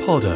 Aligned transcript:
Podo. 0.00 0.34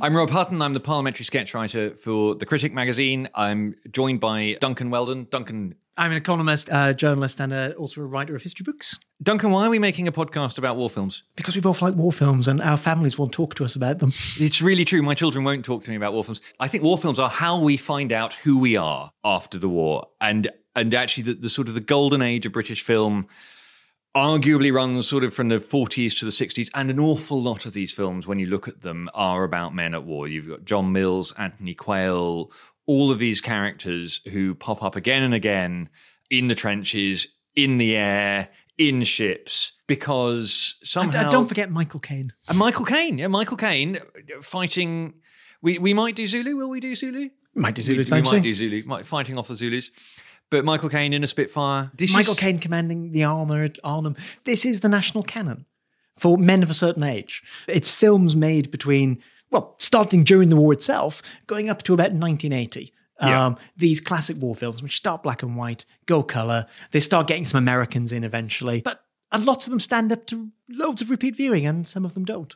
I'm 0.00 0.14
Rob 0.14 0.30
Hutton. 0.30 0.62
I'm 0.62 0.72
the 0.72 0.80
parliamentary 0.80 1.24
sketch 1.24 1.54
writer 1.54 1.90
for 1.90 2.34
The 2.34 2.46
Critic 2.46 2.72
magazine. 2.72 3.28
I'm 3.34 3.74
joined 3.90 4.20
by 4.20 4.56
Duncan 4.60 4.90
Weldon. 4.90 5.26
Duncan, 5.30 5.74
I'm 5.98 6.10
an 6.10 6.16
economist, 6.18 6.68
uh, 6.70 6.92
journalist, 6.92 7.40
and 7.40 7.52
uh, 7.52 7.72
also 7.78 8.02
a 8.02 8.04
writer 8.04 8.36
of 8.36 8.42
history 8.42 8.64
books. 8.64 8.98
Duncan, 9.22 9.50
why 9.50 9.66
are 9.66 9.70
we 9.70 9.78
making 9.78 10.06
a 10.06 10.12
podcast 10.12 10.58
about 10.58 10.76
war 10.76 10.90
films? 10.90 11.22
Because 11.36 11.54
we 11.54 11.62
both 11.62 11.80
like 11.80 11.94
war 11.94 12.12
films, 12.12 12.48
and 12.48 12.60
our 12.60 12.76
families 12.76 13.16
won't 13.18 13.32
talk 13.32 13.54
to 13.54 13.64
us 13.64 13.74
about 13.76 13.98
them. 13.98 14.12
It's 14.38 14.60
really 14.60 14.84
true. 14.84 15.00
My 15.02 15.14
children 15.14 15.44
won't 15.44 15.64
talk 15.64 15.84
to 15.84 15.90
me 15.90 15.96
about 15.96 16.12
war 16.12 16.22
films. 16.22 16.42
I 16.60 16.68
think 16.68 16.84
war 16.84 16.98
films 16.98 17.18
are 17.18 17.30
how 17.30 17.58
we 17.58 17.78
find 17.78 18.12
out 18.12 18.34
who 18.34 18.58
we 18.58 18.76
are 18.76 19.12
after 19.24 19.58
the 19.58 19.68
war, 19.68 20.08
and 20.20 20.50
and 20.74 20.92
actually 20.92 21.22
the, 21.22 21.34
the 21.34 21.48
sort 21.48 21.68
of 21.68 21.74
the 21.74 21.80
golden 21.80 22.20
age 22.20 22.44
of 22.44 22.52
British 22.52 22.82
film 22.82 23.26
arguably 24.16 24.72
runs 24.72 25.06
sort 25.06 25.24
of 25.24 25.34
from 25.34 25.48
the 25.48 25.58
40s 25.58 26.18
to 26.18 26.24
the 26.24 26.30
60s 26.30 26.70
and 26.74 26.90
an 26.90 26.98
awful 26.98 27.40
lot 27.40 27.66
of 27.66 27.74
these 27.74 27.92
films 27.92 28.26
when 28.26 28.38
you 28.38 28.46
look 28.46 28.66
at 28.66 28.80
them 28.80 29.10
are 29.12 29.44
about 29.44 29.74
men 29.74 29.92
at 29.94 30.04
war. 30.04 30.26
You've 30.26 30.48
got 30.48 30.64
john 30.64 30.90
mills 30.90 31.32
anthony 31.36 31.74
quayle 31.74 32.50
all 32.86 33.10
of 33.10 33.18
these 33.18 33.42
characters 33.42 34.22
who 34.32 34.54
pop 34.54 34.82
up 34.82 34.96
again 34.96 35.22
and 35.22 35.34
again 35.34 35.90
in 36.30 36.48
the 36.48 36.54
trenches 36.54 37.28
in 37.54 37.76
the 37.76 37.94
air 37.94 38.48
in 38.78 39.04
ships 39.04 39.72
because 39.86 40.76
somehow 40.82 41.18
And, 41.18 41.28
uh, 41.28 41.30
don't 41.30 41.48
forget 41.48 41.70
Michael 41.70 42.00
Caine. 42.00 42.32
and 42.48 42.56
michael 42.58 42.84
caine 42.86 43.18
yeah 43.18 43.26
michael 43.26 43.56
caine 43.58 43.98
fighting 44.40 45.14
we 45.60 45.78
we 45.78 45.92
might 45.92 46.16
do 46.16 46.26
zulu 46.26 46.56
will 46.56 46.70
we 46.70 46.80
do 46.80 46.94
zulu? 46.94 47.28
Might 47.54 47.74
do 47.74 47.80
Zulu 47.82 47.98
we 47.98 48.04
time 48.04 48.24
might 48.24 48.42
do 48.42 48.52
zulu 48.54 48.82
might, 48.84 49.06
fighting 49.06 49.38
off 49.38 49.48
the 49.48 49.56
zulus 49.56 49.90
but 50.50 50.64
michael 50.64 50.88
caine 50.88 51.12
in 51.12 51.24
a 51.24 51.26
spitfire 51.26 51.90
this 51.94 52.12
Michael 52.12 52.34
is, 52.34 52.38
Caine 52.38 52.58
commanding 52.58 53.12
the 53.12 53.24
armor 53.24 53.62
at 53.62 53.78
Arnhem. 53.84 54.16
This 54.44 54.64
is 54.64 54.80
the 54.80 54.88
national 54.88 55.22
canon 55.22 55.66
for 56.16 56.38
men 56.38 56.62
of 56.62 56.70
a 56.70 56.74
certain 56.74 57.02
age. 57.02 57.42
It's 57.68 57.90
films 57.90 58.34
made 58.34 58.70
between, 58.70 59.22
well, 59.50 59.74
starting 59.78 60.24
during 60.24 60.48
the 60.48 60.56
war 60.56 60.72
itself, 60.72 61.22
going 61.46 61.68
up 61.68 61.82
to 61.84 61.94
about 61.94 62.12
1980. 62.12 62.92
Yeah. 63.20 63.46
Um, 63.46 63.56
these 63.76 64.00
classic 64.00 64.36
war 64.38 64.54
films, 64.54 64.82
which 64.82 64.96
start 64.96 65.22
black 65.22 65.42
and 65.42 65.56
white, 65.56 65.86
go 66.04 66.22
color. 66.22 66.66
They 66.90 67.00
start 67.00 67.26
getting 67.26 67.46
some 67.46 67.58
Americans 67.58 68.12
in 68.12 68.24
eventually, 68.24 68.82
but 68.82 69.04
a 69.32 69.38
lot 69.38 69.66
of 69.66 69.70
them 69.70 69.80
stand 69.80 70.12
up 70.12 70.26
to 70.26 70.50
loads 70.68 71.00
of 71.00 71.10
repeat 71.10 71.34
viewing, 71.36 71.66
and 71.66 71.86
some 71.86 72.04
of 72.04 72.12
them 72.12 72.26
don't. 72.26 72.54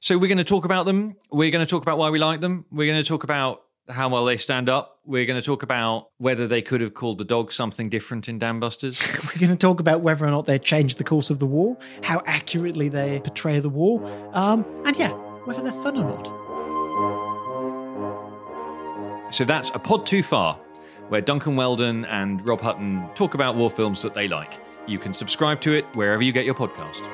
So 0.00 0.18
we're 0.18 0.26
going 0.26 0.38
to 0.38 0.44
talk 0.44 0.64
about 0.64 0.84
them. 0.84 1.14
We're 1.30 1.52
going 1.52 1.64
to 1.64 1.70
talk 1.70 1.82
about 1.82 1.96
why 1.96 2.10
we 2.10 2.18
like 2.18 2.40
them. 2.40 2.64
We're 2.72 2.90
going 2.90 3.00
to 3.00 3.08
talk 3.08 3.22
about 3.22 3.62
how 3.88 4.08
well 4.08 4.24
they 4.24 4.36
stand 4.36 4.68
up. 4.68 4.98
We're 5.04 5.26
going 5.26 5.40
to 5.40 5.44
talk 5.44 5.62
about 5.62 6.08
whether 6.18 6.46
they 6.46 6.62
could 6.62 6.80
have 6.80 6.94
called 6.94 7.18
the 7.18 7.24
dog 7.24 7.52
something 7.52 7.88
different 7.88 8.28
in 8.28 8.38
Dambusters. 8.38 9.00
We're 9.34 9.40
going 9.40 9.50
to 9.50 9.58
talk 9.58 9.80
about 9.80 10.00
whether 10.02 10.24
or 10.24 10.30
not 10.30 10.44
they 10.44 10.58
changed 10.58 10.98
the 10.98 11.04
course 11.04 11.30
of 11.30 11.38
the 11.38 11.46
war, 11.46 11.76
how 12.02 12.22
accurately 12.26 12.88
they 12.88 13.20
portray 13.20 13.58
the 13.60 13.68
war, 13.68 14.04
um, 14.32 14.64
and 14.86 14.96
yeah, 14.96 15.10
whether 15.44 15.62
they're 15.62 15.72
fun 15.72 15.98
or 15.98 16.04
not. 16.04 16.42
so 19.34 19.44
that's 19.44 19.70
a 19.70 19.78
pod 19.78 20.06
too 20.06 20.22
far, 20.22 20.54
where 21.08 21.20
Duncan 21.20 21.56
Weldon 21.56 22.04
and 22.04 22.44
Rob 22.46 22.60
Hutton 22.60 23.08
talk 23.14 23.34
about 23.34 23.56
war 23.56 23.70
films 23.70 24.02
that 24.02 24.14
they 24.14 24.28
like. 24.28 24.60
You 24.86 24.98
can 24.98 25.14
subscribe 25.14 25.60
to 25.62 25.72
it 25.72 25.84
wherever 25.94 26.22
you 26.22 26.32
get 26.32 26.44
your 26.44 26.54
podcast. 26.54 27.08